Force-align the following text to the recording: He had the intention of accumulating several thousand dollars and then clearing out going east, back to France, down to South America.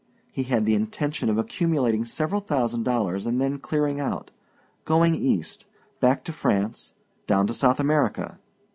He 0.31 0.41
had 0.45 0.65
the 0.65 0.73
intention 0.73 1.29
of 1.29 1.37
accumulating 1.37 2.05
several 2.05 2.41
thousand 2.41 2.81
dollars 2.81 3.27
and 3.27 3.39
then 3.39 3.59
clearing 3.59 3.99
out 3.99 4.31
going 4.83 5.13
east, 5.13 5.67
back 5.99 6.23
to 6.23 6.33
France, 6.33 6.93
down 7.27 7.45
to 7.45 7.53
South 7.53 7.79
America. 7.79 8.39